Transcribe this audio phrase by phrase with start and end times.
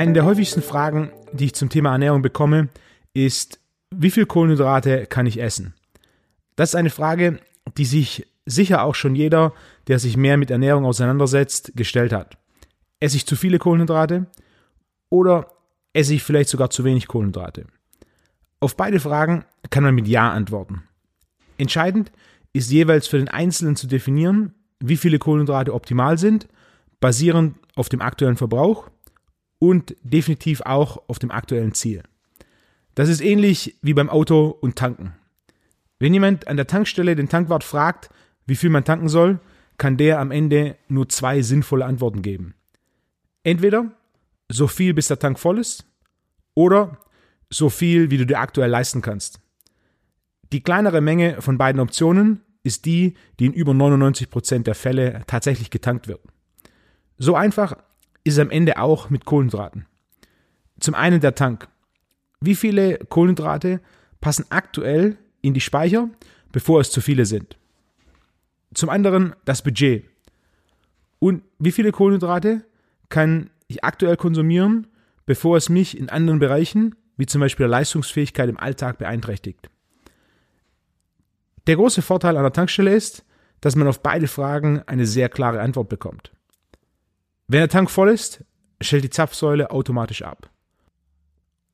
[0.00, 2.70] Eine der häufigsten Fragen, die ich zum Thema Ernährung bekomme,
[3.12, 3.60] ist,
[3.90, 5.74] wie viel Kohlenhydrate kann ich essen?
[6.56, 7.38] Das ist eine Frage,
[7.76, 9.52] die sich sicher auch schon jeder,
[9.88, 12.38] der sich mehr mit Ernährung auseinandersetzt, gestellt hat.
[12.98, 14.24] Esse ich zu viele Kohlenhydrate
[15.10, 15.52] oder
[15.92, 17.66] esse ich vielleicht sogar zu wenig Kohlenhydrate?
[18.58, 20.82] Auf beide Fragen kann man mit Ja antworten.
[21.58, 22.10] Entscheidend
[22.54, 26.48] ist jeweils für den Einzelnen zu definieren, wie viele Kohlenhydrate optimal sind,
[27.00, 28.88] basierend auf dem aktuellen Verbrauch
[29.60, 32.02] und definitiv auch auf dem aktuellen Ziel.
[32.96, 35.14] Das ist ähnlich wie beim Auto und Tanken.
[36.00, 38.10] Wenn jemand an der Tankstelle den Tankwart fragt,
[38.46, 39.38] wie viel man tanken soll,
[39.78, 42.54] kann der am Ende nur zwei sinnvolle Antworten geben.
[43.44, 43.92] Entweder
[44.50, 45.84] so viel, bis der Tank voll ist,
[46.54, 46.98] oder
[47.50, 49.40] so viel, wie du dir aktuell leisten kannst.
[50.52, 55.70] Die kleinere Menge von beiden Optionen ist die, die in über 99% der Fälle tatsächlich
[55.70, 56.20] getankt wird.
[57.18, 57.76] So einfach
[58.30, 59.86] ist am Ende auch mit Kohlenhydraten.
[60.78, 61.68] Zum einen der Tank.
[62.40, 63.80] Wie viele Kohlenhydrate
[64.20, 66.08] passen aktuell in die Speicher,
[66.52, 67.58] bevor es zu viele sind?
[68.72, 70.04] Zum anderen das Budget.
[71.18, 72.64] Und wie viele Kohlenhydrate
[73.08, 74.86] kann ich aktuell konsumieren,
[75.26, 79.68] bevor es mich in anderen Bereichen, wie zum Beispiel der Leistungsfähigkeit im Alltag, beeinträchtigt?
[81.66, 83.24] Der große Vorteil an der Tankstelle ist,
[83.60, 86.32] dass man auf beide Fragen eine sehr klare Antwort bekommt.
[87.52, 88.44] Wenn der Tank voll ist,
[88.80, 90.50] stellt die Zapfsäule automatisch ab.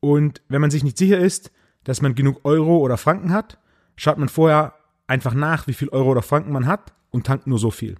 [0.00, 1.52] Und wenn man sich nicht sicher ist,
[1.84, 3.56] dass man genug Euro oder Franken hat,
[3.94, 4.74] schaut man vorher
[5.06, 7.94] einfach nach, wie viel Euro oder Franken man hat und tankt nur so viel.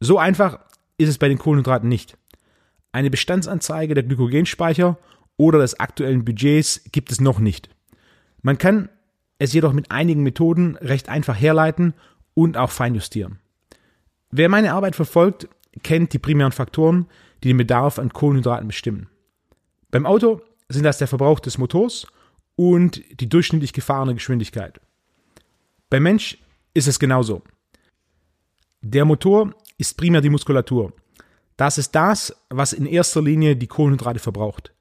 [0.00, 0.58] So einfach
[0.98, 2.18] ist es bei den Kohlenhydraten nicht.
[2.92, 4.98] Eine Bestandsanzeige der Glykogenspeicher
[5.38, 7.70] oder des aktuellen Budgets gibt es noch nicht.
[8.42, 8.90] Man kann
[9.38, 11.94] es jedoch mit einigen Methoden recht einfach herleiten
[12.34, 13.38] und auch feinjustieren.
[14.30, 15.48] Wer meine Arbeit verfolgt,
[15.82, 17.06] kennt die primären Faktoren,
[17.42, 19.08] die den Bedarf an Kohlenhydraten bestimmen.
[19.90, 22.06] Beim Auto sind das der Verbrauch des Motors
[22.56, 24.80] und die durchschnittlich gefahrene Geschwindigkeit.
[25.90, 26.38] Beim Mensch
[26.74, 27.42] ist es genauso.
[28.80, 30.92] Der Motor ist primär die Muskulatur.
[31.56, 34.72] Das ist das, was in erster Linie die Kohlenhydrate verbraucht.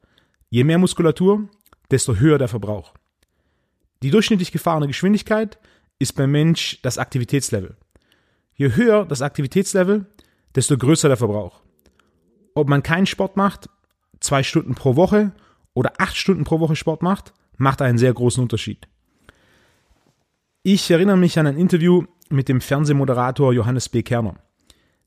[0.50, 1.48] Je mehr Muskulatur,
[1.92, 2.94] desto höher der Verbrauch.
[4.04, 5.58] Die durchschnittlich gefahrene Geschwindigkeit
[6.00, 7.78] ist beim Mensch das Aktivitätslevel.
[8.56, 10.06] Je höher das Aktivitätslevel,
[10.56, 11.62] desto größer der Verbrauch.
[12.54, 13.70] Ob man keinen Sport macht,
[14.20, 15.34] zwei Stunden pro Woche
[15.74, 18.88] oder acht Stunden pro Woche Sport macht, macht einen sehr großen Unterschied.
[20.64, 24.02] Ich erinnere mich an ein Interview mit dem Fernsehmoderator Johannes B.
[24.02, 24.36] Kerner.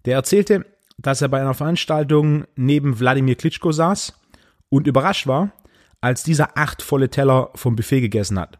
[0.04, 0.64] Der erzählte,
[0.98, 4.18] dass er bei einer Veranstaltung neben Wladimir Klitschko saß
[4.68, 5.52] und überrascht war,
[6.00, 8.58] als dieser acht volle Teller vom Buffet gegessen hat.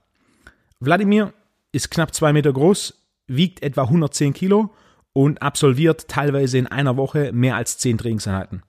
[0.81, 1.33] Wladimir
[1.73, 4.71] ist knapp zwei Meter groß, wiegt etwa 110 Kilo
[5.13, 8.63] und absolviert teilweise in einer Woche mehr als zehn Trainingseinheiten.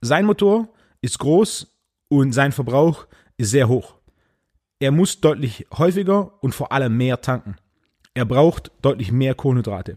[0.00, 0.68] Sein Motor
[1.00, 1.66] ist groß
[2.08, 3.06] und sein Verbrauch
[3.36, 3.94] ist sehr hoch.
[4.78, 7.56] Er muss deutlich häufiger und vor allem mehr tanken.
[8.14, 9.96] Er braucht deutlich mehr Kohlenhydrate.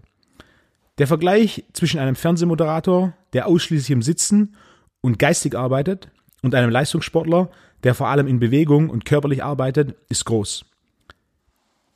[0.97, 4.55] Der Vergleich zwischen einem Fernsehmoderator, der ausschließlich im Sitzen
[5.01, 6.09] und geistig arbeitet,
[6.45, 7.49] und einem Leistungssportler,
[7.83, 10.65] der vor allem in Bewegung und körperlich arbeitet, ist groß.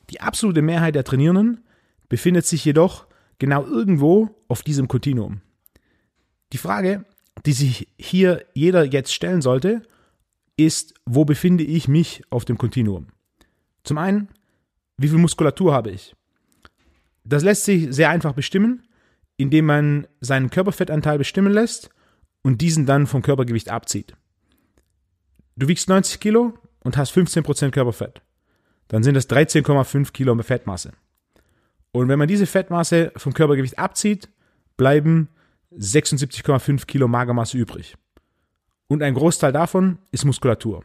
[0.10, 1.64] Die absolute Mehrheit der Trainierenden
[2.10, 3.06] befindet sich jedoch
[3.40, 5.42] genau irgendwo auf diesem Kontinuum.
[6.54, 7.06] Die Frage,
[7.46, 9.82] die sich hier jeder jetzt stellen sollte,
[10.58, 13.08] ist, wo befinde ich mich auf dem Kontinuum?
[13.84, 14.28] Zum einen,
[14.98, 16.16] wie viel Muskulatur habe ich?
[17.24, 18.84] Das lässt sich sehr einfach bestimmen,
[19.38, 21.90] indem man seinen Körperfettanteil bestimmen lässt
[22.42, 24.16] und diesen dann vom Körpergewicht abzieht.
[25.56, 28.22] Du wiegst 90 Kilo und hast 15% Körperfett.
[28.88, 30.92] Dann sind das 13,5 Kilo Fettmasse.
[31.92, 34.30] Und wenn man diese Fettmasse vom Körpergewicht abzieht,
[34.78, 35.30] bleiben
[35.72, 37.96] 76,5 Kilo Magermasse übrig
[38.90, 40.84] und ein Großteil davon ist Muskulatur.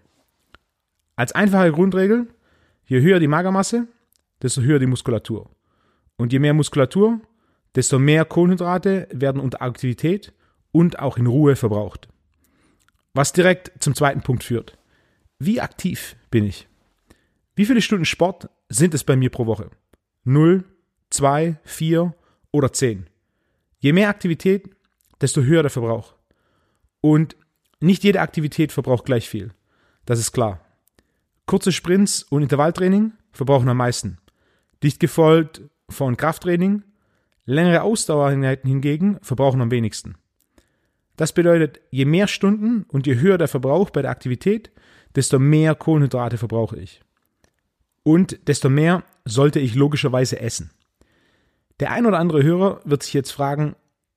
[1.16, 2.28] Als einfache Grundregel,
[2.86, 3.88] je höher die Magermasse,
[4.42, 5.50] desto höher die Muskulatur.
[6.16, 7.20] Und je mehr Muskulatur,
[7.74, 10.32] desto mehr Kohlenhydrate werden unter Aktivität
[10.70, 12.08] und auch in Ruhe verbraucht.
[13.14, 14.76] Was direkt zum zweiten Punkt führt.
[15.38, 16.68] Wie aktiv bin ich?
[17.56, 19.70] Wie viele Stunden Sport sind es bei mir pro Woche?
[20.24, 20.64] Null,
[21.10, 22.14] zwei, vier
[22.50, 23.08] oder zehn?
[23.78, 24.70] Je mehr Aktivität,
[25.20, 26.14] desto höher der Verbrauch.
[27.00, 27.36] Und
[27.80, 29.52] nicht jede Aktivität verbraucht gleich viel.
[30.06, 30.60] Das ist klar.
[31.46, 34.18] Kurze Sprints und Intervalltraining verbrauchen am meisten.
[34.82, 36.82] Dicht gefolgt von Krafttraining.
[37.44, 40.16] Längere Ausdauereinheiten hingegen verbrauchen am wenigsten.
[41.16, 44.70] Das bedeutet, je mehr Stunden und je höher der Verbrauch bei der Aktivität,
[45.14, 47.02] desto mehr Kohlenhydrate verbrauche ich.
[48.02, 50.70] Und desto mehr sollte ich logischerweise essen.
[51.80, 53.76] Der ein oder andere Hörer wird sich jetzt fragen,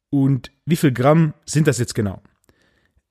[0.09, 2.21] und wie viel Gramm sind das jetzt genau?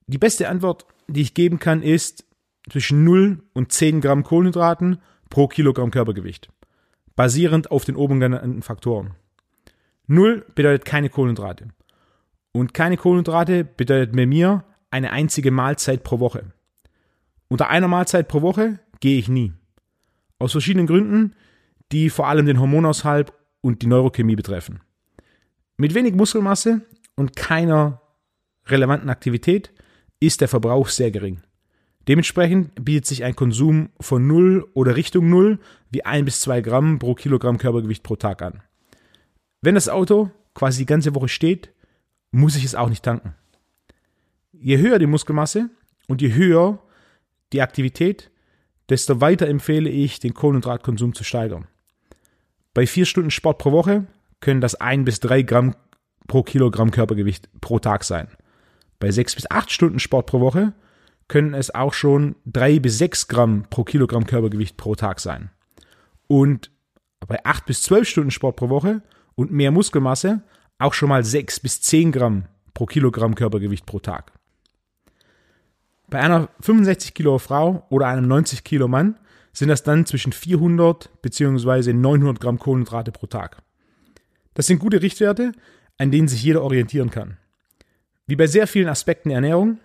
[0.06, 2.24] Die beste Antwort, die ich geben kann, ist
[2.70, 4.98] zwischen 0 und 10 Gramm Kohlenhydraten
[5.28, 6.48] pro Kilogramm Körpergewicht,
[7.14, 9.14] basierend auf den oben genannten Faktoren.
[10.06, 11.68] 0 bedeutet keine Kohlenhydrate.
[12.52, 16.52] Und keine Kohlenhydrate bedeutet bei mir eine einzige Mahlzeit pro Woche.
[17.48, 19.52] Unter einer Mahlzeit pro Woche gehe ich nie.
[20.38, 21.34] Aus verschiedenen Gründen,
[21.92, 23.32] die vor allem den Hormonaushalt
[23.66, 24.80] und die Neurochemie betreffen.
[25.76, 26.82] Mit wenig Muskelmasse
[27.16, 28.00] und keiner
[28.66, 29.72] relevanten Aktivität
[30.20, 31.42] ist der Verbrauch sehr gering.
[32.08, 35.58] Dementsprechend bietet sich ein Konsum von 0 oder Richtung 0
[35.90, 38.62] wie 1 bis 2 Gramm pro Kilogramm Körpergewicht pro Tag an.
[39.60, 41.72] Wenn das Auto quasi die ganze Woche steht,
[42.30, 43.34] muss ich es auch nicht tanken.
[44.52, 45.70] Je höher die Muskelmasse
[46.06, 46.78] und je höher
[47.52, 48.30] die Aktivität,
[48.88, 51.66] desto weiter empfehle ich, den Kohlenhydratkonsum zu steigern.
[52.76, 54.04] Bei vier Stunden Sport pro Woche
[54.40, 55.74] können das ein bis drei Gramm
[56.28, 58.28] pro Kilogramm Körpergewicht pro Tag sein.
[58.98, 60.74] Bei sechs bis acht Stunden Sport pro Woche
[61.26, 65.48] können es auch schon drei bis sechs Gramm pro Kilogramm Körpergewicht pro Tag sein.
[66.26, 66.70] Und
[67.26, 69.00] bei acht bis zwölf Stunden Sport pro Woche
[69.36, 70.42] und mehr Muskelmasse
[70.78, 72.44] auch schon mal sechs bis zehn Gramm
[72.74, 74.32] pro Kilogramm Körpergewicht pro Tag.
[76.10, 79.18] Bei einer 65 Kilo Frau oder einem 90 Kilo Mann
[79.56, 81.94] sind das dann zwischen 400 bzw.
[81.94, 83.62] 900 Gramm Kohlenhydrate pro Tag.
[84.52, 85.52] Das sind gute Richtwerte,
[85.96, 87.38] an denen sich jeder orientieren kann.
[88.26, 89.78] Wie bei sehr vielen Aspekten der Ernährung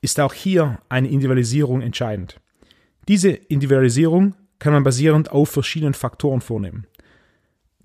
[0.00, 2.40] ist auch hier eine Individualisierung entscheidend.
[3.08, 6.86] Diese Individualisierung kann man basierend auf verschiedenen Faktoren vornehmen.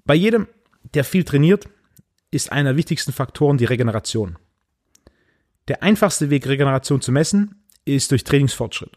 [0.06, 0.48] Bei jedem,
[0.94, 1.68] der viel trainiert,
[2.30, 4.38] ist einer der wichtigsten Faktoren die Regeneration.
[5.68, 8.92] Der einfachste Weg, Regeneration zu messen, ist durch Trainingsfortschritt.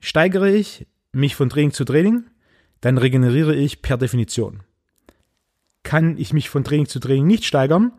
[0.00, 2.24] Steigere ich mich von Training zu Training,
[2.80, 4.62] dann regeneriere ich per Definition.
[5.82, 7.92] Kann ich mich von Training zu Training nicht steigern,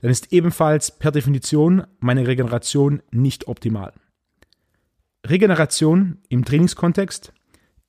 [0.00, 3.92] dann ist ebenfalls per Definition meine Regeneration nicht optimal.
[5.26, 7.32] Regeneration im Trainingskontext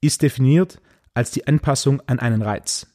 [0.01, 0.81] ist definiert
[1.13, 2.87] als die Anpassung an einen Reiz.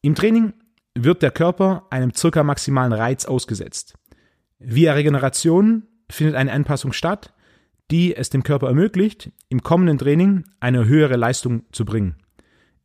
[0.00, 0.54] Im Training
[0.94, 3.94] wird der Körper einem circa maximalen Reiz ausgesetzt.
[4.58, 7.32] Via Regeneration findet eine Anpassung statt,
[7.90, 12.16] die es dem Körper ermöglicht, im kommenden Training eine höhere Leistung zu bringen.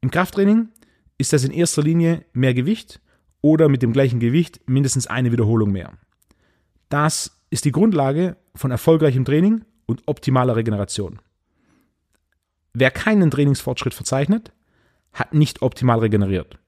[0.01, 0.69] Im Krafttraining
[1.17, 3.01] ist das in erster Linie mehr Gewicht
[3.41, 5.93] oder mit dem gleichen Gewicht mindestens eine Wiederholung mehr.
[6.89, 11.19] Das ist die Grundlage von erfolgreichem Training und optimaler Regeneration.
[12.73, 14.51] Wer keinen Trainingsfortschritt verzeichnet,
[15.11, 16.59] hat nicht optimal regeneriert.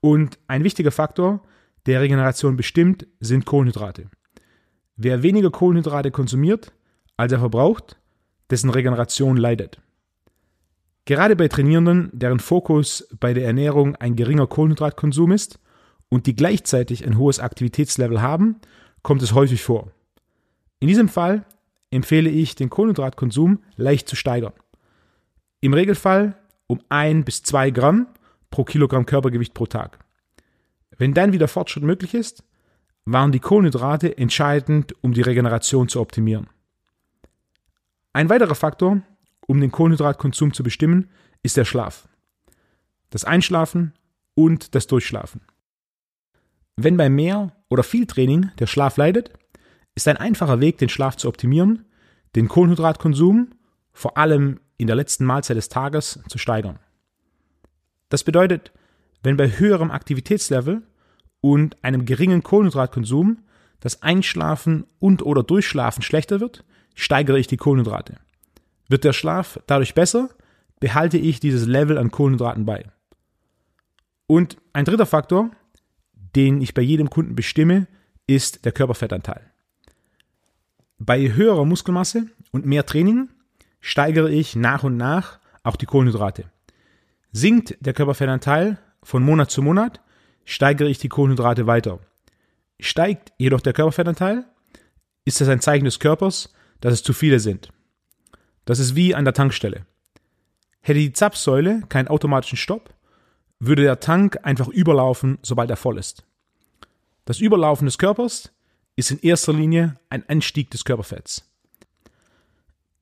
[0.00, 1.42] Und ein wichtiger Faktor,
[1.86, 4.08] der Regeneration bestimmt, sind Kohlenhydrate.
[4.96, 6.72] Wer weniger Kohlenhydrate konsumiert,
[7.16, 7.98] als er verbraucht,
[8.50, 9.80] dessen Regeneration leidet.
[11.04, 15.60] Gerade bei Trainierenden, deren Fokus bei der Ernährung ein geringer Kohlenhydratkonsum ist
[16.08, 18.56] und die gleichzeitig ein hohes Aktivitätslevel haben,
[19.02, 19.92] kommt es häufig vor.
[20.80, 21.44] In diesem Fall
[21.90, 24.52] empfehle ich, den Kohlenhydratkonsum leicht zu steigern.
[25.60, 26.36] Im Regelfall
[26.66, 28.08] um ein bis zwei Gramm
[28.50, 30.00] pro Kilogramm Körpergewicht pro Tag.
[30.98, 32.42] Wenn dann wieder Fortschritt möglich ist,
[33.04, 36.48] waren die Kohlenhydrate entscheidend, um die Regeneration zu optimieren.
[38.16, 39.02] Ein weiterer Faktor,
[39.46, 41.10] um den Kohlenhydratkonsum zu bestimmen,
[41.42, 42.08] ist der Schlaf.
[43.10, 43.92] Das Einschlafen
[44.32, 45.42] und das Durchschlafen.
[46.76, 49.34] Wenn bei mehr oder viel Training der Schlaf leidet,
[49.94, 51.84] ist ein einfacher Weg, den Schlaf zu optimieren,
[52.36, 53.50] den Kohlenhydratkonsum,
[53.92, 56.78] vor allem in der letzten Mahlzeit des Tages, zu steigern.
[58.08, 58.72] Das bedeutet,
[59.22, 60.84] wenn bei höherem Aktivitätslevel
[61.42, 63.44] und einem geringen Kohlenhydratkonsum
[63.80, 66.64] das Einschlafen und oder Durchschlafen schlechter wird,
[66.96, 68.16] steigere ich die Kohlenhydrate.
[68.88, 70.30] Wird der Schlaf dadurch besser,
[70.80, 72.84] behalte ich dieses Level an Kohlenhydraten bei.
[74.26, 75.50] Und ein dritter Faktor,
[76.34, 77.86] den ich bei jedem Kunden bestimme,
[78.26, 79.52] ist der Körperfettanteil.
[80.98, 83.28] Bei höherer Muskelmasse und mehr Training
[83.80, 86.50] steigere ich nach und nach auch die Kohlenhydrate.
[87.32, 90.00] Sinkt der Körperfettanteil von Monat zu Monat,
[90.44, 92.00] steigere ich die Kohlenhydrate weiter.
[92.80, 94.44] Steigt jedoch der Körperfettanteil,
[95.24, 97.70] ist das ein Zeichen des Körpers, dass es zu viele sind.
[98.64, 99.86] Das ist wie an der Tankstelle.
[100.80, 102.94] Hätte die Zapfsäule keinen automatischen Stopp,
[103.58, 106.24] würde der Tank einfach überlaufen, sobald er voll ist.
[107.24, 108.52] Das Überlaufen des Körpers
[108.94, 111.44] ist in erster Linie ein Anstieg des Körperfetts.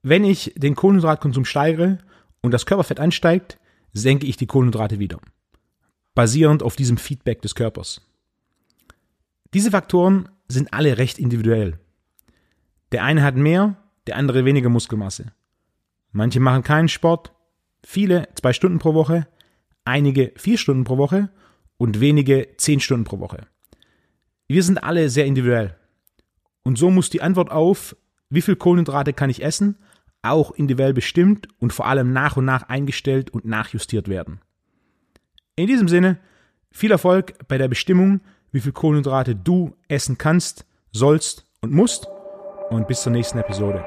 [0.02, 1.98] Wenn ich den Kohlenhydratkonsum steigere
[2.42, 3.58] und das Körperfett ansteigt,
[3.92, 5.18] senke ich die Kohlenhydrate wieder,
[6.14, 8.02] basierend auf diesem Feedback des Körpers.
[9.54, 11.78] Diese Faktoren sind alle recht individuell.
[12.94, 13.74] Der eine hat mehr,
[14.06, 15.32] der andere weniger Muskelmasse.
[16.12, 17.32] Manche machen keinen Sport,
[17.82, 19.26] viele zwei Stunden pro Woche,
[19.84, 21.28] einige vier Stunden pro Woche
[21.76, 23.48] und wenige zehn Stunden pro Woche.
[24.46, 25.76] Wir sind alle sehr individuell.
[26.62, 27.96] Und so muss die Antwort auf,
[28.30, 29.76] wie viel Kohlenhydrate kann ich essen,
[30.22, 34.40] auch individuell bestimmt und vor allem nach und nach eingestellt und nachjustiert werden.
[35.56, 36.20] In diesem Sinne,
[36.70, 38.20] viel Erfolg bei der Bestimmung,
[38.52, 42.06] wie viel Kohlenhydrate du essen kannst, sollst und musst
[42.70, 43.84] und bis zur nächsten Episode.